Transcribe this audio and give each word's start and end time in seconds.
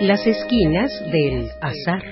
Las 0.00 0.26
esquinas 0.26 0.90
del 1.12 1.50
azar. 1.60 2.02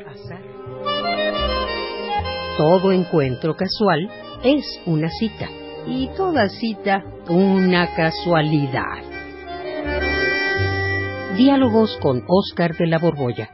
Todo 2.57 2.93
encuentro 2.93 3.57
casual 3.57 4.09
es 4.45 4.65
una 4.87 5.09
cita 5.11 5.49
y 5.87 6.09
toda 6.17 6.49
cita 6.49 7.03
una 7.29 7.93
casualidad. 7.95 9.03
Diálogos 11.37 11.99
con 12.01 12.23
Oscar 12.29 12.77
de 12.77 12.87
la 12.87 12.99
Borbolla. 12.99 13.51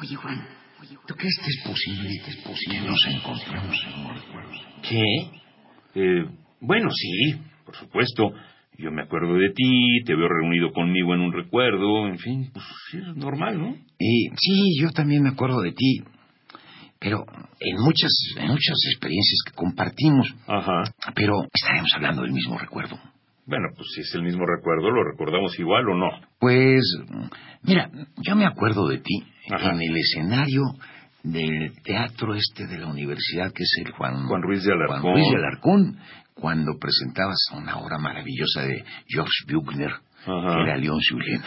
Oye, 0.00 0.16
Juan, 0.16 0.46
¿tú 1.06 1.14
crees 1.14 1.38
que 1.38 1.50
es 1.50 1.62
posible, 1.64 2.20
que 2.24 2.30
es 2.30 2.36
posible 2.38 2.80
que 2.80 2.88
nos 2.88 3.06
encontremos 3.08 3.76
en 3.86 4.06
un 4.06 4.14
recuerdo? 4.14 4.52
¿Qué? 4.88 5.04
Eh, 5.94 6.24
bueno, 6.60 6.88
sí, 6.90 7.40
por 7.66 7.76
supuesto. 7.76 8.32
Yo 8.78 8.90
me 8.90 9.02
acuerdo 9.02 9.34
de 9.34 9.50
ti, 9.50 10.02
te 10.04 10.14
veo 10.14 10.28
reunido 10.28 10.72
conmigo 10.72 11.14
en 11.14 11.20
un 11.20 11.32
recuerdo, 11.32 12.08
en 12.08 12.18
fin, 12.18 12.50
pues 12.52 12.64
sí, 12.90 12.98
es 12.98 13.16
normal, 13.16 13.58
¿no? 13.58 13.68
Eh, 13.68 14.30
sí, 14.34 14.80
yo 14.80 14.90
también 14.90 15.22
me 15.22 15.28
acuerdo 15.28 15.60
de 15.60 15.72
ti, 15.72 16.02
pero 16.98 17.24
en 17.60 17.76
muchas, 17.80 18.10
en 18.36 18.48
muchas 18.48 18.78
experiencias 18.92 19.40
que 19.46 19.54
compartimos. 19.54 20.34
Ajá. 20.46 20.84
Pero 21.14 21.34
estaremos 21.52 21.90
hablando 21.94 22.22
del 22.22 22.32
mismo 22.32 22.58
recuerdo. 22.58 22.98
Bueno, 23.44 23.68
pues 23.76 23.88
si 23.94 24.02
es 24.02 24.14
el 24.14 24.22
mismo 24.22 24.44
recuerdo, 24.46 24.90
¿lo 24.90 25.04
recordamos 25.04 25.58
igual 25.58 25.88
o 25.88 25.96
no? 25.96 26.10
Pues, 26.38 26.82
mira, 27.62 27.90
yo 28.18 28.36
me 28.36 28.46
acuerdo 28.46 28.88
de 28.88 28.98
ti 28.98 29.22
Ajá. 29.50 29.72
en 29.72 29.82
el 29.82 29.96
escenario 29.96 30.62
del 31.24 31.72
teatro 31.82 32.34
este 32.34 32.66
de 32.66 32.78
la 32.78 32.86
universidad, 32.86 33.52
que 33.52 33.62
es 33.62 33.84
el 33.84 33.92
Juan, 33.92 34.26
Juan 34.26 34.42
Ruiz 34.42 34.64
de 34.64 34.72
Alarcón. 34.72 35.00
Juan 35.02 35.14
Ruiz 35.14 35.28
de 35.30 35.36
Alarcón, 35.36 35.98
cuando 36.34 36.72
presentabas 36.78 37.38
una 37.56 37.76
obra 37.78 37.98
maravillosa 37.98 38.62
de 38.62 38.84
George 39.06 39.44
Buchner, 39.52 39.90
Ajá. 40.26 40.54
que 40.56 40.62
era 40.62 40.76
León 40.76 40.98
Julien. 41.10 41.40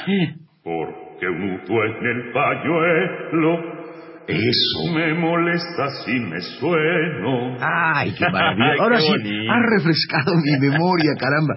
Porque 0.64 1.30
mutuo 1.30 1.84
en 1.84 2.06
el 2.06 2.34
pañuelo 2.34 3.60
Eso. 4.28 4.94
me 4.94 5.14
molesta 5.14 5.88
si 6.04 6.14
me 6.20 6.40
sueno. 6.42 7.58
¡Ay, 7.60 8.14
qué 8.18 8.26
maravilla! 8.30 8.74
Ahora 8.82 8.98
qué 8.98 9.04
sí, 9.04 9.48
has 9.48 9.62
refrescado 9.78 10.36
mi 10.36 10.60
memoria, 10.60 11.12
caramba. 11.20 11.56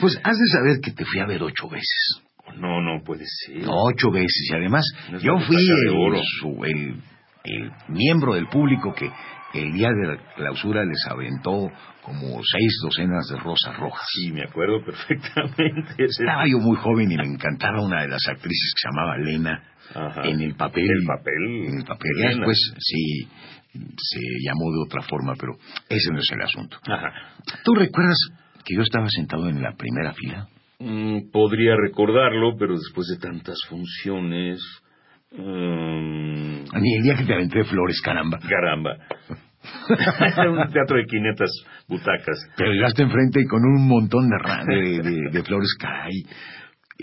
Pues 0.00 0.18
has 0.22 0.38
de 0.38 0.46
saber 0.46 0.80
que 0.82 0.92
te 0.92 1.04
fui 1.04 1.20
a 1.20 1.26
ver 1.26 1.42
ocho 1.42 1.68
veces. 1.68 2.22
No, 2.56 2.80
no 2.80 3.02
puede 3.04 3.24
ser. 3.26 3.62
Ocho 3.66 4.10
veces. 4.10 4.48
Y 4.50 4.54
además, 4.54 4.84
yo 5.22 5.38
fui 5.46 5.66
el 7.44 7.72
miembro 7.88 8.34
del 8.34 8.48
público 8.48 8.92
que 8.94 9.10
el 9.54 9.72
día 9.72 9.88
de 9.90 10.06
la 10.06 10.34
clausura 10.34 10.84
les 10.84 11.04
aventó 11.08 11.68
como 12.02 12.40
seis 12.42 12.78
docenas 12.82 13.26
de 13.28 13.36
rosas 13.38 13.76
rojas. 13.76 14.06
Sí, 14.12 14.32
me 14.32 14.42
acuerdo 14.44 14.84
perfectamente. 14.84 15.94
Estaba 15.98 16.46
yo 16.46 16.58
muy 16.58 16.76
joven 16.76 17.10
y 17.10 17.16
me 17.16 17.24
encantaba 17.24 17.80
una 17.80 18.02
de 18.02 18.08
las 18.08 18.26
actrices 18.28 18.74
que 18.74 18.80
se 18.80 18.88
llamaba 18.88 19.18
Lena 19.18 19.62
Ajá. 19.94 20.22
en 20.24 20.40
el 20.40 20.54
papel. 20.54 20.88
El 20.88 21.06
papel. 21.06 21.66
En 21.68 21.78
el 21.78 21.84
papel. 21.84 22.10
Lena. 22.16 22.30
después 22.30 22.74
sí 22.78 23.28
se 23.72 24.20
llamó 24.44 24.72
de 24.72 24.82
otra 24.84 25.02
forma, 25.02 25.34
pero 25.38 25.52
ese 25.88 26.12
no 26.12 26.18
es 26.18 26.28
el 26.32 26.42
asunto. 26.42 26.76
Ajá. 26.86 27.12
¿Tú 27.64 27.74
recuerdas 27.74 28.18
que 28.64 28.74
yo 28.74 28.82
estaba 28.82 29.06
sentado 29.08 29.48
en 29.48 29.62
la 29.62 29.74
primera 29.76 30.12
fila? 30.12 30.48
Mm, 30.80 31.30
podría 31.30 31.76
recordarlo, 31.76 32.56
pero 32.58 32.74
después 32.74 33.06
de 33.08 33.18
tantas 33.18 33.58
funciones... 33.68 34.60
mm, 35.32 36.64
Ni 36.80 36.94
el 36.96 37.02
día 37.02 37.16
que 37.16 37.24
te 37.24 37.34
aventé 37.34 37.64
flores, 37.64 38.00
caramba. 38.02 38.38
caramba. 38.48 38.96
Era 40.36 40.50
un 40.50 40.72
teatro 40.72 40.96
de 40.96 41.04
500 41.04 41.66
butacas. 41.88 42.38
Te 42.56 42.64
llegaste 42.64 43.02
enfrente 43.02 43.44
con 43.48 43.60
un 43.64 43.86
montón 43.86 44.28
de, 44.28 44.74
de, 44.74 45.02
de- 45.02 45.30
de 45.30 45.42
flores, 45.42 45.74
caray. 45.78 46.22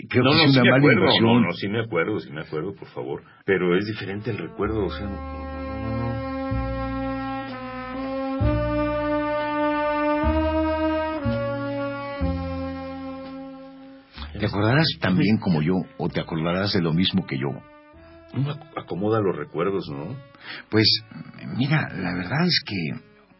Creo 0.08 0.24
no, 0.24 0.30
que 0.30 0.36
no, 0.36 0.42
es 0.44 0.56
una 0.56 0.64
mala 0.64 0.76
acuerdo. 0.78 1.06
No, 1.20 1.40
no, 1.40 1.52
sí 1.52 1.68
me 1.68 1.80
acuerdo, 1.80 2.20
sí 2.20 2.30
me 2.30 2.40
acuerdo, 2.42 2.74
por 2.74 2.88
favor. 2.88 3.22
Pero 3.44 3.76
es 3.76 3.86
diferente 3.86 4.30
el 4.30 4.38
recuerdo, 4.38 4.84
o 4.86 4.90
sea... 4.90 5.06
no- 5.06 6.28
¿Te 14.38 14.46
acordarás 14.46 14.86
también 15.00 15.38
como 15.38 15.62
yo 15.62 15.74
o 15.98 16.08
te 16.08 16.20
acordarás 16.20 16.72
de 16.72 16.80
lo 16.82 16.92
mismo 16.92 17.26
que 17.26 17.36
yo? 17.38 17.48
Uno 18.34 18.54
ac- 18.54 18.70
acomoda 18.76 19.20
los 19.20 19.36
recuerdos, 19.36 19.88
¿no? 19.90 20.16
Pues, 20.70 20.86
mira, 21.56 21.88
la 21.94 22.14
verdad 22.14 22.44
es 22.46 22.60
que 22.66 22.76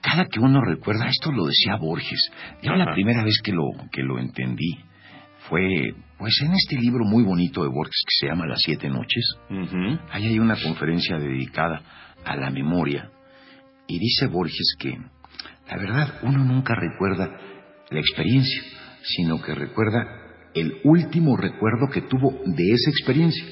cada 0.00 0.26
que 0.26 0.40
uno 0.40 0.60
recuerda, 0.62 1.08
esto 1.08 1.30
lo 1.32 1.44
decía 1.46 1.76
Borges, 1.76 2.30
yo 2.62 2.72
la 2.74 2.86
primera 2.94 3.22
vez 3.24 3.40
que 3.42 3.52
lo, 3.52 3.64
que 3.92 4.02
lo 4.02 4.18
entendí 4.18 4.78
fue, 5.48 5.94
pues 6.18 6.40
en 6.42 6.52
este 6.54 6.76
libro 6.76 7.04
muy 7.04 7.22
bonito 7.24 7.62
de 7.62 7.68
Borges 7.68 8.02
que 8.06 8.26
se 8.26 8.26
llama 8.30 8.46
Las 8.46 8.60
Siete 8.64 8.88
Noches, 8.88 9.24
ahí 10.10 10.26
hay 10.26 10.38
una 10.38 10.56
conferencia 10.62 11.16
dedicada 11.18 11.82
a 12.24 12.36
la 12.36 12.50
memoria 12.50 13.10
y 13.86 13.98
dice 13.98 14.26
Borges 14.26 14.74
que, 14.78 14.90
la 15.70 15.76
verdad, 15.78 16.14
uno 16.22 16.44
nunca 16.44 16.74
recuerda 16.74 17.30
la 17.90 18.00
experiencia, 18.00 18.62
sino 19.02 19.40
que 19.40 19.54
recuerda 19.54 20.04
el 20.54 20.80
último 20.84 21.36
recuerdo 21.36 21.88
que 21.92 22.02
tuvo 22.02 22.32
de 22.44 22.72
esa 22.72 22.90
experiencia. 22.90 23.44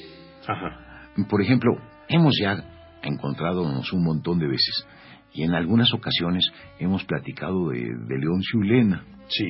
Ajá. 0.47 0.83
Por 1.29 1.41
ejemplo, 1.41 1.77
hemos 2.07 2.33
ya 2.41 2.63
encontrado 3.03 3.63
un 3.63 4.03
montón 4.03 4.39
de 4.39 4.47
veces 4.47 4.85
y 5.33 5.43
en 5.43 5.53
algunas 5.53 5.93
ocasiones 5.93 6.45
hemos 6.79 7.03
platicado 7.05 7.69
de, 7.69 7.79
de 7.79 8.17
León 8.17 8.41
Ciulena. 8.41 9.03
Sí. 9.27 9.45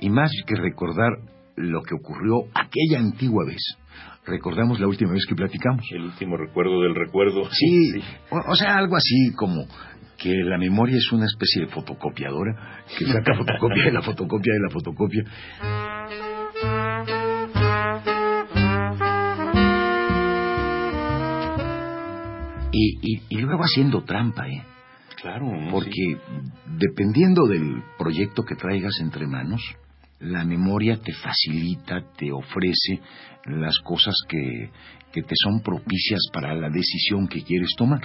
Y 0.00 0.10
más 0.10 0.30
que 0.46 0.56
recordar 0.56 1.12
lo 1.56 1.82
que 1.82 1.94
ocurrió 1.94 2.48
aquella 2.54 2.98
antigua 2.98 3.44
vez, 3.46 3.62
recordamos 4.26 4.80
la 4.80 4.88
última 4.88 5.12
vez 5.12 5.24
que 5.26 5.34
platicamos. 5.34 5.84
El 5.92 6.04
último 6.04 6.36
recuerdo 6.36 6.82
del 6.82 6.94
recuerdo. 6.94 7.48
Sí, 7.50 7.92
O, 8.30 8.38
o 8.50 8.54
sea, 8.54 8.76
algo 8.76 8.96
así 8.96 9.32
como 9.36 9.66
que 10.18 10.32
la 10.44 10.58
memoria 10.58 10.96
es 10.96 11.12
una 11.12 11.26
especie 11.26 11.62
de 11.62 11.68
fotocopiadora 11.68 12.84
que 12.98 13.06
saca 13.06 13.34
fotocopia 13.36 13.84
de 13.84 13.92
la 13.92 14.02
fotocopia 14.02 14.52
de 14.54 14.60
la 14.60 14.70
fotocopia. 14.70 15.24
Y, 22.78 22.98
y- 23.14 23.22
y 23.30 23.36
luego 23.40 23.62
haciendo 23.64 24.02
trampa, 24.04 24.46
¿eh? 24.48 24.62
Claro. 25.22 25.46
Porque 25.70 25.90
Sí. 25.90 26.16
dependiendo 26.78 27.46
del 27.46 27.82
proyecto 27.98 28.42
que 28.42 28.54
traigas 28.54 28.98
entre 29.00 29.26
manos, 29.26 29.62
la 30.20 30.44
memoria 30.44 30.98
te 30.98 31.12
facilita, 31.12 32.02
te 32.16 32.30
ofrece 32.32 33.00
las 33.46 33.78
cosas 33.78 34.14
que, 34.28 34.70
que 35.12 35.22
te 35.22 35.34
son 35.42 35.62
propicias 35.62 36.20
para 36.32 36.54
la 36.54 36.68
decisión 36.68 37.28
que 37.28 37.42
quieres 37.42 37.70
tomar. 37.78 38.02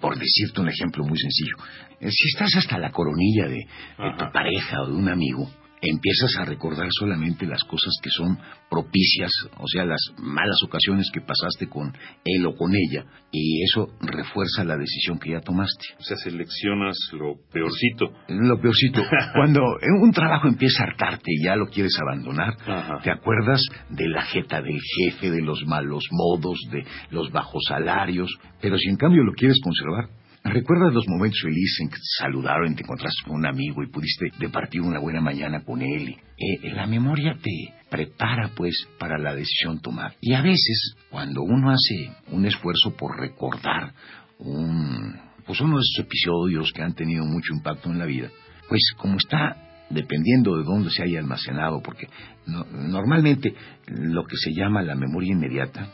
Por 0.00 0.16
decirte 0.18 0.60
un 0.60 0.68
ejemplo 0.68 1.04
muy 1.04 1.18
sencillo, 1.18 1.56
si 2.00 2.28
estás 2.32 2.54
hasta 2.56 2.78
la 2.78 2.90
coronilla 2.92 3.46
de, 3.48 3.56
de 3.56 4.10
tu 4.18 4.30
pareja 4.32 4.82
o 4.82 4.86
de 4.88 4.92
un 4.92 5.08
amigo, 5.08 5.50
empiezas 5.82 6.36
a 6.38 6.44
recordar 6.44 6.88
solamente 6.90 7.46
las 7.46 7.62
cosas 7.64 7.92
que 8.02 8.10
son 8.10 8.38
propicias, 8.70 9.30
o 9.58 9.66
sea, 9.68 9.84
las 9.84 10.00
malas 10.18 10.56
ocasiones 10.64 11.10
que 11.12 11.20
pasaste 11.20 11.68
con 11.68 11.92
él 12.24 12.46
o 12.46 12.56
con 12.56 12.72
ella, 12.74 13.04
y 13.30 13.62
eso 13.62 13.88
refuerza 14.00 14.64
la 14.64 14.76
decisión 14.76 15.18
que 15.18 15.30
ya 15.32 15.40
tomaste. 15.40 15.86
O 15.98 16.02
sea, 16.02 16.16
seleccionas 16.16 16.96
lo 17.12 17.34
peorcito. 17.52 18.12
Lo 18.28 18.60
peorcito, 18.60 19.02
cuando 19.34 19.60
un 20.02 20.12
trabajo 20.12 20.48
empieza 20.48 20.82
a 20.82 20.86
hartarte 20.88 21.24
y 21.26 21.44
ya 21.44 21.56
lo 21.56 21.66
quieres 21.66 21.96
abandonar, 22.00 22.56
Ajá. 22.66 23.00
te 23.02 23.10
acuerdas 23.10 23.60
de 23.90 24.08
la 24.08 24.22
jeta 24.22 24.62
del 24.62 24.80
jefe, 24.80 25.30
de 25.30 25.42
los 25.42 25.64
malos 25.66 26.04
modos, 26.10 26.58
de 26.70 26.84
los 27.10 27.30
bajos 27.30 27.62
salarios, 27.68 28.30
pero 28.60 28.76
si 28.78 28.88
en 28.88 28.96
cambio 28.96 29.22
lo 29.22 29.32
quieres 29.32 29.58
conservar, 29.62 30.08
¿recuerdas 30.46 30.92
los 30.92 31.06
momentos 31.08 31.40
felices 31.42 31.78
en 31.80 31.88
que 31.88 31.96
te 31.96 32.02
saludaron, 32.18 32.74
te 32.74 32.82
encontraste 32.82 33.22
con 33.26 33.36
un 33.36 33.46
amigo 33.46 33.82
y 33.82 33.88
pudiste 33.90 34.26
departir 34.38 34.80
una 34.82 34.98
buena 34.98 35.20
mañana 35.20 35.62
con 35.64 35.82
él? 35.82 36.16
Eh, 36.38 36.70
la 36.72 36.86
memoria 36.86 37.36
te 37.42 37.72
prepara 37.90 38.50
pues 38.54 38.74
para 38.98 39.18
la 39.18 39.34
decisión 39.34 39.80
tomada. 39.80 40.14
Y 40.20 40.34
a 40.34 40.42
veces, 40.42 40.94
cuando 41.10 41.42
uno 41.42 41.70
hace 41.70 42.10
un 42.32 42.46
esfuerzo 42.46 42.94
por 42.96 43.18
recordar 43.18 43.92
un, 44.38 45.14
pues 45.46 45.60
uno 45.60 45.76
de 45.76 45.82
esos 45.82 46.04
episodios 46.06 46.72
que 46.72 46.82
han 46.82 46.94
tenido 46.94 47.24
mucho 47.24 47.54
impacto 47.54 47.90
en 47.90 47.98
la 47.98 48.06
vida, 48.06 48.28
pues 48.68 48.80
como 48.96 49.16
está 49.16 49.56
dependiendo 49.88 50.56
de 50.56 50.64
dónde 50.64 50.90
se 50.90 51.02
haya 51.04 51.20
almacenado, 51.20 51.80
porque 51.80 52.08
no- 52.46 52.64
normalmente 52.64 53.54
lo 53.86 54.24
que 54.24 54.36
se 54.36 54.52
llama 54.52 54.82
la 54.82 54.96
memoria 54.96 55.32
inmediata 55.32 55.88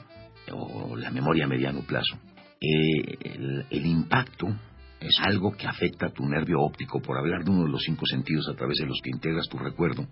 o 0.50 0.96
la 0.96 1.10
memoria 1.10 1.44
a 1.44 1.48
mediano 1.48 1.80
plazo, 1.82 2.18
eh, 2.62 3.16
el, 3.24 3.66
el 3.70 3.86
impacto 3.86 4.46
es 5.00 5.16
algo 5.20 5.52
que 5.52 5.66
afecta 5.66 6.06
a 6.06 6.12
tu 6.12 6.24
nervio 6.24 6.60
óptico, 6.60 7.00
por 7.00 7.18
hablar 7.18 7.44
de 7.44 7.50
uno 7.50 7.64
de 7.64 7.70
los 7.70 7.82
cinco 7.82 8.06
sentidos 8.06 8.48
a 8.48 8.54
través 8.54 8.78
de 8.78 8.86
los 8.86 9.00
que 9.02 9.10
integras 9.10 9.48
tu 9.48 9.58
recuerdo. 9.58 10.06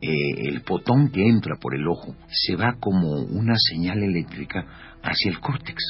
Eh, 0.00 0.48
el 0.48 0.60
fotón 0.62 1.10
que 1.10 1.22
entra 1.22 1.54
por 1.60 1.74
el 1.74 1.86
ojo 1.86 2.14
se 2.28 2.56
va 2.56 2.74
como 2.80 3.22
una 3.22 3.54
señal 3.56 4.02
eléctrica 4.02 4.66
hacia 5.02 5.30
el 5.30 5.40
córtex. 5.40 5.82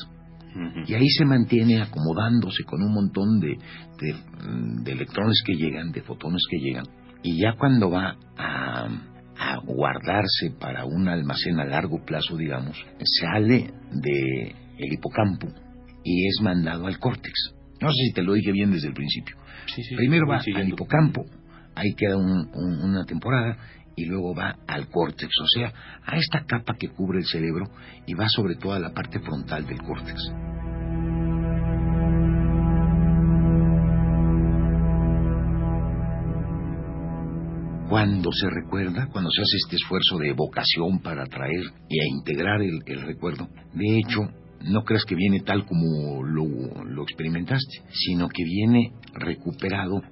Y 0.87 0.95
ahí 0.95 1.07
se 1.09 1.27
mantiene 1.27 1.83
acomodándose 1.83 2.65
con 2.65 2.83
un 2.83 2.95
montón 2.95 3.41
de, 3.41 3.59
de, 4.01 4.15
mm, 4.15 4.85
de 4.85 4.93
electrones 4.93 5.43
que 5.45 5.55
llegan, 5.55 5.93
de 5.93 6.01
fotones 6.01 6.41
que 6.51 6.57
llegan. 6.59 6.87
Y 7.23 7.43
ya 7.43 7.53
cuando 7.59 7.91
va 7.91 8.17
a, 8.39 8.89
a 9.39 9.57
guardarse 9.59 10.53
para 10.59 10.87
un 10.87 11.09
almacén 11.09 11.61
a 11.61 11.67
largo 11.67 12.03
plazo, 12.07 12.39
digamos, 12.39 12.83
sale 13.21 13.71
de 13.93 14.55
el 14.79 14.93
hipocampo 14.95 15.49
y 16.06 16.29
es 16.29 16.41
mandado 16.41 16.87
al 16.87 16.99
córtex. 16.99 17.53
No 17.81 17.88
sé 17.88 18.05
si 18.06 18.12
te 18.12 18.23
lo 18.23 18.35
dije 18.35 18.53
bien 18.53 18.70
desde 18.70 18.88
el 18.88 18.94
principio. 18.94 19.37
Primero 19.97 20.29
va 20.29 20.38
al 20.38 20.69
hipocampo, 20.69 21.25
ahí 21.75 21.94
queda 21.97 22.17
una 22.17 23.05
temporada 23.05 23.58
y 23.97 24.05
luego 24.05 24.32
va 24.32 24.56
al 24.69 24.88
córtex, 24.88 25.31
o 25.43 25.49
sea, 25.49 25.73
a 26.05 26.17
esta 26.17 26.44
capa 26.47 26.76
que 26.79 26.91
cubre 26.91 27.19
el 27.19 27.26
cerebro 27.26 27.67
y 28.06 28.14
va 28.14 28.29
sobre 28.29 28.55
toda 28.55 28.79
la 28.79 28.93
parte 28.93 29.19
frontal 29.19 29.67
del 29.67 29.82
córtex. 29.82 30.32
Cuando 37.88 38.31
se 38.32 38.49
recuerda, 38.50 39.09
cuando 39.11 39.31
se 39.31 39.43
hace 39.43 39.56
este 39.64 39.76
esfuerzo 39.76 40.19
de 40.19 40.29
evocación 40.31 41.00
para 41.02 41.25
traer 41.26 41.64
y 41.88 42.00
a 42.00 42.05
integrar 42.09 42.61
el, 42.62 43.02
recuerdo, 43.02 43.49
de 43.75 43.99
hecho, 43.99 44.29
no 44.67 44.83
creas 44.83 45.05
que 45.05 45.15
viene 45.15 45.41
tal 45.41 45.65
como 45.65 46.23
lo, 46.23 47.03
experimentaste, 47.03 47.83
sino 47.91 48.29
que 48.29 48.45
viene 48.45 48.93
recuperado 49.15 50.03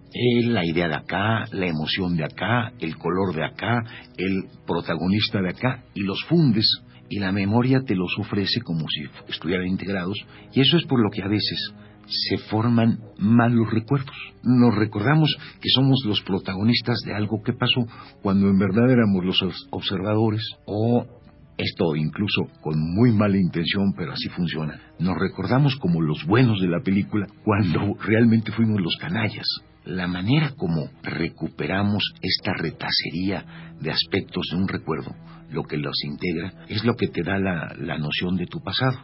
la 0.45 0.65
idea 0.65 0.89
de 0.89 0.95
acá, 0.95 1.45
la 1.53 1.67
emoción 1.67 2.17
de 2.17 2.25
acá, 2.25 2.73
el 2.79 2.97
color 2.97 3.35
de 3.35 3.45
acá, 3.45 3.83
el 4.17 4.45
protagonista 4.67 5.41
de 5.41 5.51
acá, 5.51 5.85
y 5.95 6.03
los 6.03 6.23
fundes, 6.25 6.67
y 7.09 7.19
la 7.19 7.33
memoria 7.33 7.81
te 7.85 7.95
los 7.95 8.15
ofrece 8.19 8.61
como 8.62 8.87
si 8.89 9.03
estuvieran 9.29 9.67
integrados, 9.67 10.17
y 10.53 10.61
eso 10.61 10.77
es 10.77 10.85
por 10.85 11.03
lo 11.03 11.11
que 11.11 11.23
a 11.23 11.29
veces 11.29 11.75
se 12.07 12.39
forman 12.49 12.99
malos 13.19 13.71
recuerdos. 13.71 14.17
Nos 14.43 14.75
recordamos 14.75 15.35
que 15.61 15.69
somos 15.75 16.03
los 16.07 16.21
protagonistas 16.23 17.00
de 17.05 17.15
algo 17.15 17.43
que 17.43 17.55
pasó 17.55 17.87
cuando 18.23 18.49
en 18.49 18.59
verdad 18.59 18.91
éramos 18.91 19.25
los 19.25 19.43
observadores 19.71 20.43
o 20.67 21.07
esto 21.56 21.95
incluso 21.95 22.47
con 22.61 22.79
muy 22.79 23.12
mala 23.12 23.37
intención, 23.37 23.93
pero 23.97 24.12
así 24.12 24.29
funciona. 24.31 24.81
Nos 24.99 25.17
recordamos 25.19 25.77
como 25.77 26.01
los 26.01 26.25
buenos 26.27 26.61
de 26.61 26.69
la 26.69 26.81
película 26.81 27.27
cuando 27.45 27.95
realmente 28.01 28.53
fuimos 28.53 28.81
los 28.81 28.97
canallas. 28.97 29.47
La 29.85 30.06
manera 30.06 30.53
como 30.56 30.89
recuperamos 31.03 32.15
esta 32.23 32.55
retacería 32.55 33.75
de 33.81 33.91
aspectos 33.91 34.47
de 34.51 34.56
un 34.56 34.67
recuerdo, 34.67 35.15
lo 35.51 35.62
que 35.65 35.77
los 35.77 35.95
integra, 36.05 36.65
es 36.69 36.85
lo 36.85 36.95
que 36.95 37.09
te 37.09 37.23
da 37.23 37.39
la, 37.39 37.75
la 37.79 37.99
noción 37.99 38.37
de 38.37 38.47
tu 38.47 38.61
pasado. 38.61 38.99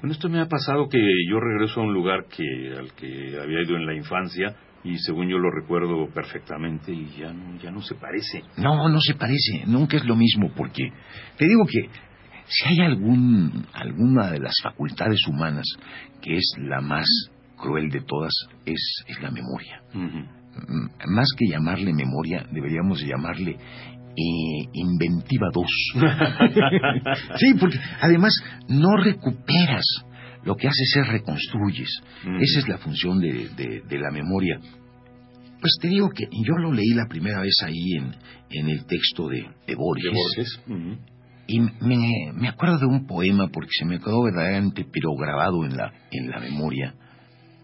Bueno, 0.00 0.12
esto 0.12 0.28
me 0.28 0.40
ha 0.40 0.46
pasado 0.46 0.88
que 0.88 1.00
yo 1.28 1.40
regreso 1.40 1.80
a 1.80 1.84
un 1.84 1.92
lugar 1.92 2.26
que, 2.34 2.74
al 2.78 2.92
que 2.92 3.38
había 3.42 3.62
ido 3.62 3.76
en 3.76 3.86
la 3.86 3.96
infancia 3.96 4.56
y 4.84 4.98
según 4.98 5.28
yo 5.28 5.38
lo 5.38 5.50
recuerdo 5.50 6.08
perfectamente 6.12 6.92
y 6.92 7.06
ya 7.18 7.32
no, 7.32 7.58
ya 7.58 7.70
no 7.70 7.82
se 7.82 7.94
parece. 7.94 8.42
No, 8.56 8.88
no 8.88 9.00
se 9.00 9.14
parece, 9.14 9.64
nunca 9.66 9.96
es 9.96 10.04
lo 10.04 10.16
mismo 10.16 10.52
porque 10.56 10.90
te 11.36 11.46
digo 11.46 11.64
que 11.66 11.88
si 12.46 12.68
hay 12.68 12.80
algún, 12.80 13.66
alguna 13.72 14.30
de 14.30 14.40
las 14.40 14.54
facultades 14.62 15.20
humanas 15.28 15.66
que 16.20 16.36
es 16.36 16.54
la 16.58 16.80
más 16.80 17.06
cruel 17.56 17.90
de 17.90 18.00
todas, 18.00 18.32
es, 18.64 19.04
es 19.06 19.20
la 19.22 19.30
memoria. 19.30 19.82
Mm, 19.92 21.12
más 21.14 21.28
que 21.38 21.46
llamarle 21.46 21.92
memoria, 21.92 22.46
deberíamos 22.50 23.04
llamarle 23.04 23.52
eh, 23.52 24.68
Inventiva 24.72 25.48
2. 25.52 25.66
sí, 27.38 27.54
porque 27.58 27.78
además 28.00 28.32
no 28.68 28.96
recuperas, 28.96 29.84
lo 30.44 30.56
que 30.56 30.68
haces 30.68 30.96
es 30.96 31.08
reconstruyes. 31.08 32.00
Mm. 32.24 32.36
Esa 32.40 32.58
es 32.60 32.68
la 32.68 32.78
función 32.78 33.20
de, 33.20 33.82
de, 33.88 33.98
la 33.98 34.10
memoria. 34.10 34.58
Pues 35.60 35.76
te 35.80 35.88
digo 35.88 36.08
que 36.10 36.24
yo 36.30 36.54
lo 36.56 36.72
leí 36.72 36.90
la 36.94 37.06
primera 37.06 37.40
vez 37.40 37.54
ahí 37.62 37.94
en, 37.96 38.14
en 38.50 38.68
el 38.68 38.86
texto 38.86 39.28
de, 39.28 39.46
de 39.66 39.74
Borges. 39.74 40.60
Y 41.46 41.60
me, 41.60 42.32
me, 42.32 42.48
acuerdo 42.48 42.78
de 42.78 42.86
un 42.86 43.06
poema 43.06 43.48
porque 43.52 43.70
se 43.78 43.84
me 43.84 43.98
quedó 43.98 44.22
verdaderamente 44.22 44.86
pero 44.90 45.14
grabado 45.16 45.64
en 45.64 45.76
la, 45.76 45.92
en 46.10 46.30
la 46.30 46.38
memoria. 46.38 46.94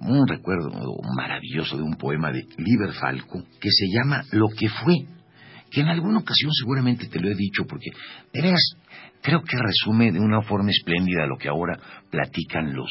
Un 0.01 0.27
recuerdo 0.27 0.71
maravilloso 1.17 1.77
de 1.77 1.83
un 1.83 1.95
poema 1.95 2.31
de 2.31 2.45
Liber 2.59 2.93
Falco 3.01 3.43
que 3.61 3.71
se 3.71 3.87
llama 3.89 4.23
Lo 4.33 4.49
que 4.49 4.69
fue 4.69 5.07
que 5.77 5.83
en 5.83 5.89
alguna 5.89 6.21
ocasión 6.21 6.51
seguramente 6.55 7.07
te 7.07 7.21
lo 7.21 7.31
he 7.31 7.35
dicho, 7.35 7.67
porque 7.69 7.91
de 8.33 8.41
veras 8.41 8.77
creo 9.21 9.43
que 9.43 9.59
resume 9.59 10.11
de 10.11 10.19
una 10.19 10.41
forma 10.41 10.71
espléndida 10.71 11.27
lo 11.27 11.37
que 11.37 11.51
ahora 11.51 11.79
platican 12.11 12.75
los 12.75 12.89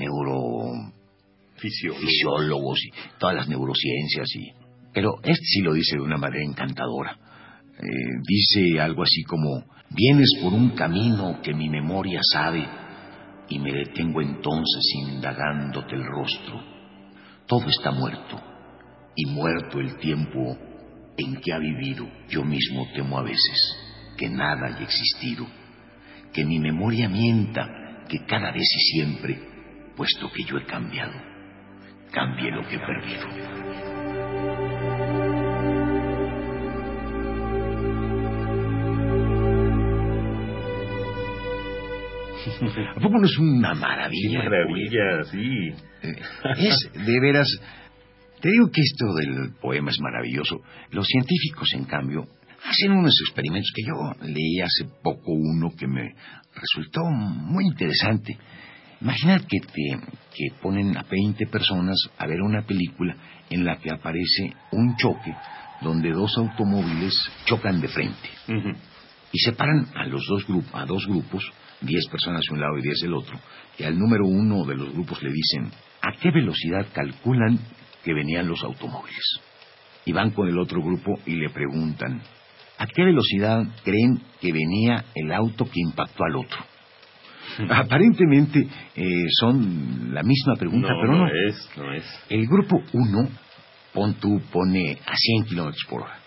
neurofisiólogos 0.00 2.84
y 2.86 2.90
todas 3.20 3.36
las 3.36 3.48
neurociencias. 3.48 4.26
Y... 4.34 4.50
Pero 4.92 5.20
este 5.22 5.44
sí 5.44 5.60
lo 5.60 5.74
dice 5.74 5.94
de 5.94 6.02
una 6.02 6.16
manera 6.16 6.42
encantadora. 6.42 7.16
Eh, 7.78 7.84
dice 8.26 8.80
algo 8.80 9.04
así 9.04 9.22
como, 9.22 9.62
vienes 9.90 10.32
por 10.42 10.54
un 10.54 10.70
camino 10.70 11.40
que 11.40 11.54
mi 11.54 11.68
memoria 11.68 12.18
sabe 12.32 12.68
y 13.48 13.60
me 13.60 13.72
detengo 13.72 14.20
entonces 14.20 14.92
indagándote 15.06 15.94
el 15.94 16.04
rostro. 16.04 16.60
Todo 17.46 17.68
está 17.68 17.92
muerto 17.92 18.42
y 19.14 19.26
muerto 19.26 19.78
el 19.78 19.96
tiempo 19.98 20.71
en 21.16 21.40
que 21.40 21.52
ha 21.52 21.58
vivido, 21.58 22.08
yo 22.28 22.44
mismo 22.44 22.86
temo 22.94 23.18
a 23.18 23.22
veces 23.22 23.76
que 24.16 24.28
nada 24.28 24.66
haya 24.66 24.82
existido, 24.82 25.46
que 26.32 26.44
mi 26.44 26.58
memoria 26.58 27.08
mienta, 27.08 28.04
que 28.08 28.24
cada 28.26 28.50
vez 28.52 28.62
y 28.62 28.80
siempre, 28.92 29.38
puesto 29.96 30.30
que 30.32 30.44
yo 30.44 30.58
he 30.58 30.66
cambiado, 30.66 31.12
cambie 32.10 32.50
lo 32.50 32.66
que 32.66 32.76
he 32.76 32.78
perdido. 32.78 33.26
¿A 42.96 43.00
poco 43.00 43.18
no 43.18 43.26
es 43.26 43.38
una 43.38 43.74
maravilla? 43.74 44.44
maravilla, 44.44 45.24
sí. 45.24 45.74
Es 46.58 46.90
de 46.92 47.20
veras 47.20 47.48
te 48.42 48.50
digo 48.50 48.72
que 48.72 48.80
esto 48.80 49.14
del 49.14 49.54
poema 49.60 49.92
es 49.92 50.00
maravilloso. 50.00 50.62
Los 50.90 51.06
científicos, 51.06 51.72
en 51.74 51.84
cambio, 51.84 52.26
hacen 52.68 52.90
unos 52.90 53.14
experimentos 53.24 53.70
que 53.72 53.84
yo 53.86 54.12
leí 54.26 54.60
hace 54.60 54.84
poco 55.00 55.30
uno 55.30 55.70
que 55.78 55.86
me 55.86 56.12
resultó 56.52 57.04
muy 57.04 57.66
interesante. 57.66 58.36
Imagina 59.00 59.38
que, 59.38 59.60
que 59.60 60.60
ponen 60.60 60.96
a 60.96 61.04
20 61.04 61.46
personas 61.46 61.96
a 62.18 62.26
ver 62.26 62.42
una 62.42 62.66
película 62.66 63.16
en 63.48 63.64
la 63.64 63.78
que 63.78 63.92
aparece 63.92 64.52
un 64.72 64.96
choque 64.96 65.32
donde 65.80 66.10
dos 66.10 66.36
automóviles 66.36 67.14
chocan 67.44 67.80
de 67.80 67.86
frente. 67.86 68.28
Y 69.32 69.38
separan 69.38 69.86
a 69.94 70.04
los 70.06 70.26
dos 70.28 70.48
grupos, 70.48 70.74
a 70.74 70.84
dos 70.84 71.06
grupos, 71.06 71.48
10 71.80 72.08
personas 72.08 72.42
de 72.48 72.54
un 72.54 72.60
lado 72.60 72.76
y 72.76 72.82
10 72.82 73.02
del 73.02 73.14
otro, 73.14 73.38
y 73.78 73.84
al 73.84 73.96
número 73.96 74.26
uno 74.26 74.64
de 74.64 74.74
los 74.74 74.92
grupos 74.92 75.22
le 75.22 75.30
dicen, 75.30 75.70
¿a 76.00 76.12
qué 76.20 76.30
velocidad 76.32 76.86
calculan 76.92 77.58
que 78.04 78.14
venían 78.14 78.48
los 78.48 78.62
automóviles. 78.62 79.40
Y 80.04 80.12
van 80.12 80.30
con 80.30 80.48
el 80.48 80.58
otro 80.58 80.82
grupo 80.82 81.18
y 81.26 81.36
le 81.36 81.50
preguntan, 81.50 82.20
¿a 82.78 82.86
qué 82.86 83.04
velocidad 83.04 83.62
creen 83.84 84.20
que 84.40 84.52
venía 84.52 85.04
el 85.14 85.32
auto 85.32 85.64
que 85.64 85.80
impactó 85.80 86.24
al 86.24 86.36
otro? 86.36 86.58
Aparentemente 87.70 88.66
eh, 88.96 89.26
son 89.40 90.12
la 90.12 90.22
misma 90.22 90.56
pregunta, 90.56 90.88
pero 91.00 91.12
no. 91.12 91.26
No 91.26 91.48
es, 91.48 91.70
no 91.76 91.92
es. 91.92 92.04
El 92.28 92.46
grupo 92.46 92.82
1, 92.92 93.28
pon 93.92 94.14
tú, 94.14 94.40
pone 94.50 94.98
a 95.06 95.16
100 95.16 95.44
kilómetros 95.44 95.84
por 95.88 96.02
hora. 96.02 96.18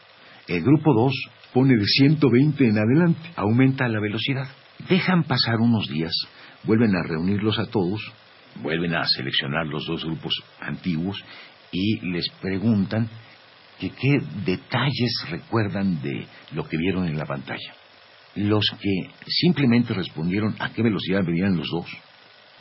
El 0.48 0.62
grupo 0.62 0.94
2 0.94 1.14
pone 1.54 1.76
de 1.76 1.86
120 1.86 2.68
en 2.68 2.78
adelante, 2.78 3.32
aumenta 3.36 3.88
la 3.88 4.00
velocidad. 4.00 4.48
Dejan 4.90 5.24
pasar 5.24 5.56
unos 5.60 5.88
días, 5.88 6.14
vuelven 6.64 6.96
a 6.96 7.04
reunirlos 7.08 7.58
a 7.60 7.66
todos, 7.66 8.02
vuelven 8.62 8.94
a 8.94 9.06
seleccionar 9.06 9.66
los 9.68 9.86
dos 9.86 10.04
grupos 10.06 10.34
antiguos 10.60 11.24
y 11.76 12.00
les 12.12 12.30
preguntan 12.42 13.10
que 13.80 13.90
qué 13.90 14.20
detalles 14.46 15.26
recuerdan 15.30 16.02
de 16.02 16.26
lo 16.54 16.64
que 16.68 16.78
vieron 16.78 17.08
en 17.08 17.18
la 17.18 17.26
pantalla. 17.26 17.74
Los 18.36 18.66
que 18.80 19.10
simplemente 19.28 19.94
respondieron 19.94 20.56
a 20.60 20.72
qué 20.72 20.82
velocidad 20.82 21.22
venían 21.26 21.58
los 21.58 21.68
dos, 21.70 21.88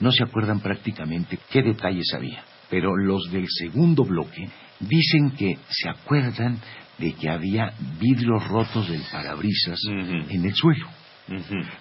no 0.01 0.11
se 0.11 0.25
acuerdan 0.25 0.61
prácticamente 0.61 1.39
qué 1.51 1.63
detalles 1.63 2.13
había. 2.15 2.45
Pero 2.71 2.97
los 2.97 3.31
del 3.31 3.47
segundo 3.49 4.05
bloque 4.05 4.49
dicen 4.81 5.31
que 5.33 5.59
se 5.69 5.89
acuerdan 5.89 6.59
de 6.99 7.13
que 7.13 7.29
había 7.29 7.73
vidrios 8.01 8.47
rotos 8.49 8.89
del 8.89 9.03
parabrisas 9.13 9.79
en 9.89 10.45
el 10.45 10.55
suelo. 10.55 10.89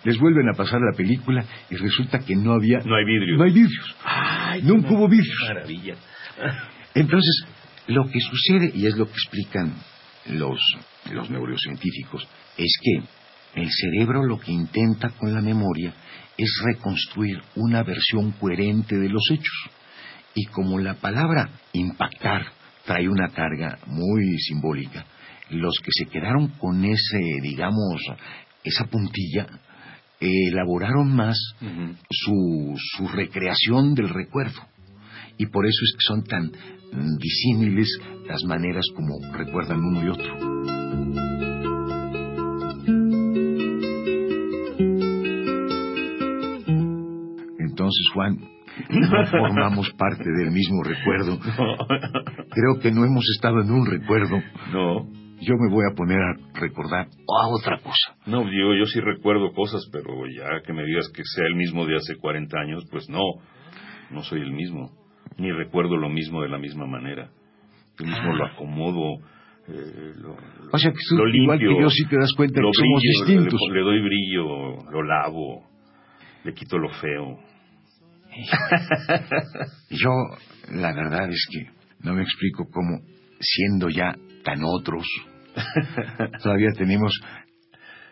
Les 0.03 0.17
vuelven 0.19 0.49
a 0.49 0.57
pasar 0.57 0.79
la 0.79 0.95
película 0.95 1.43
y 1.69 1.75
resulta 1.75 2.19
que 2.19 2.35
no 2.35 2.53
había... 2.53 2.79
No 2.79 2.95
hay 2.95 3.05
vidrios. 3.05 3.37
No 3.37 3.43
hay 3.43 3.51
vidrios. 3.51 3.95
Ay, 4.03 4.61
Nunca 4.63 4.89
hubo 4.93 5.07
vidrios. 5.07 5.37
Maravilla. 5.47 5.95
Entonces, 6.95 7.45
lo 7.87 8.09
que 8.09 8.19
sucede, 8.19 8.71
y 8.75 8.85
es 8.85 8.95
lo 8.95 9.05
que 9.05 9.13
explican 9.13 9.73
los, 10.27 10.59
los 11.11 11.29
neurocientíficos, 11.29 12.27
es 12.57 12.77
que 12.81 13.61
el 13.61 13.69
cerebro 13.69 14.23
lo 14.23 14.39
que 14.39 14.51
intenta 14.51 15.09
con 15.09 15.33
la 15.33 15.41
memoria 15.41 15.93
es 16.37 16.49
reconstruir 16.65 17.41
una 17.55 17.83
versión 17.83 18.31
coherente 18.33 18.97
de 18.97 19.09
los 19.09 19.23
hechos. 19.31 19.69
Y 20.35 20.45
como 20.45 20.79
la 20.79 20.95
palabra 20.95 21.49
impactar 21.73 22.45
trae 22.85 23.07
una 23.07 23.29
carga 23.29 23.79
muy 23.85 24.37
simbólica, 24.39 25.05
los 25.49 25.75
que 25.83 25.91
se 25.91 26.09
quedaron 26.09 26.49
con 26.57 26.83
ese, 26.83 27.19
digamos, 27.41 28.01
esa 28.63 28.85
puntilla, 28.85 29.47
elaboraron 30.19 31.15
más 31.15 31.37
su, 32.09 32.75
su 32.77 33.07
recreación 33.07 33.93
del 33.93 34.09
recuerdo. 34.09 34.61
Y 35.37 35.47
por 35.47 35.65
eso 35.65 35.79
es 35.83 35.93
que 35.93 36.05
son 36.07 36.23
tan 36.23 36.51
disímiles 37.19 37.87
las 38.27 38.43
maneras 38.43 38.85
como 38.95 39.19
recuerdan 39.33 39.79
uno 39.79 40.03
y 40.03 40.09
otro. 40.09 40.53
Entonces, 47.59 48.05
Juan, 48.13 48.37
no 48.89 49.25
formamos 49.31 49.91
parte 49.97 50.25
del 50.37 50.51
mismo 50.51 50.83
recuerdo. 50.83 51.39
Creo 51.39 52.79
que 52.81 52.91
no 52.91 53.05
hemos 53.05 53.25
estado 53.35 53.61
en 53.61 53.71
un 53.71 53.85
recuerdo. 53.85 54.37
No 54.71 55.23
yo 55.43 55.55
me 55.57 55.69
voy 55.69 55.85
a 55.89 55.95
poner 55.95 56.19
a 56.19 56.35
recordar 56.59 57.07
a 57.07 57.47
otra 57.49 57.77
cosa. 57.79 58.15
No, 58.25 58.43
yo, 58.43 58.75
yo 58.77 58.85
sí 58.85 58.99
recuerdo 58.99 59.51
cosas, 59.53 59.87
pero 59.91 60.25
ya 60.27 60.61
que 60.65 60.73
me 60.73 60.85
digas 60.85 61.09
que 61.13 61.23
sea 61.23 61.45
el 61.45 61.55
mismo 61.55 61.85
de 61.85 61.97
hace 61.97 62.15
40 62.15 62.57
años, 62.57 62.83
pues 62.89 63.09
no, 63.09 63.19
no 64.11 64.23
soy 64.23 64.41
el 64.41 64.51
mismo, 64.51 64.91
ni 65.37 65.51
recuerdo 65.51 65.97
lo 65.97 66.09
mismo 66.09 66.41
de 66.41 66.49
la 66.49 66.57
misma 66.57 66.85
manera. 66.85 67.29
Yo 67.97 68.05
mismo 68.05 68.31
ah. 68.31 68.35
lo 68.35 68.45
acomodo, 68.45 69.19
eh, 69.67 70.13
lo, 70.19 70.35
o 70.71 70.77
sea, 70.77 70.91
que 70.91 70.97
tú, 71.07 71.27
igual 71.27 71.59
que 71.59 71.65
yo 71.65 71.89
sí 71.89 72.05
te 72.07 72.17
das 72.17 72.33
cuenta 72.35 72.59
que 72.59 72.69
somos 72.73 73.01
distintos. 73.01 73.59
Le, 73.69 73.75
le 73.75 73.81
doy 73.81 74.01
brillo, 74.01 74.91
lo 74.91 75.03
lavo, 75.03 75.63
le 76.43 76.53
quito 76.53 76.77
lo 76.77 76.89
feo. 76.89 77.39
yo, 79.89 80.09
la 80.71 80.93
verdad 80.93 81.29
es 81.29 81.47
que 81.51 81.67
no 82.01 82.13
me 82.13 82.23
explico 82.23 82.65
cómo, 82.71 82.99
siendo 83.39 83.89
ya 83.89 84.15
tan 84.43 84.63
otros, 84.63 85.05
todavía 86.43 86.71
tenemos 86.75 87.13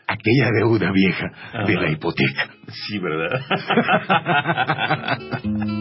aquella 0.08 0.51
deuda 0.60 0.92
vieja 0.92 1.32
de 1.66 1.74
la 1.74 1.92
hipoteca. 1.92 2.51
Sí, 2.68 3.00
¿verdad? 3.00 3.42